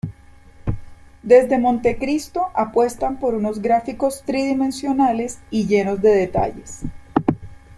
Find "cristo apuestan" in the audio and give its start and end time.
1.99-3.19